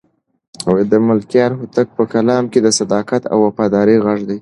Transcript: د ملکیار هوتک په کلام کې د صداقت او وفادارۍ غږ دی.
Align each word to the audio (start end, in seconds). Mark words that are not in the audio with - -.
د 0.91 0.93
ملکیار 1.07 1.51
هوتک 1.59 1.87
په 1.97 2.03
کلام 2.13 2.43
کې 2.51 2.59
د 2.63 2.67
صداقت 2.79 3.21
او 3.31 3.37
وفادارۍ 3.47 3.97
غږ 4.05 4.19
دی. 4.29 4.39